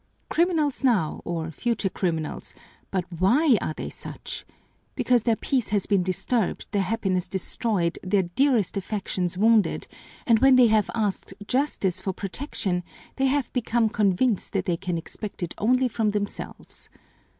"Criminals 0.29 0.83
now, 0.83 1.21
or 1.25 1.51
future 1.51 1.87
criminals; 1.87 2.55
but 2.89 3.05
why 3.19 3.59
are 3.61 3.75
they 3.75 3.91
such? 3.91 4.47
Because 4.95 5.21
their 5.21 5.35
peace 5.35 5.69
has 5.69 5.85
been 5.85 6.01
disturbed, 6.01 6.65
their 6.71 6.81
happiness 6.81 7.27
destroyed, 7.27 7.99
their 8.01 8.23
dearest 8.23 8.75
affections 8.77 9.37
wounded, 9.37 9.87
and 10.25 10.39
when 10.39 10.55
they 10.55 10.69
have 10.69 10.89
asked 10.95 11.35
justice 11.45 11.99
for 12.01 12.13
protection, 12.13 12.81
they 13.17 13.27
have 13.27 13.53
become 13.53 13.89
convinced 13.89 14.53
that 14.53 14.65
they 14.65 14.75
can 14.75 14.97
expect 14.97 15.43
it 15.43 15.53
only 15.59 15.87
from 15.87 16.09
themselves. 16.09 16.89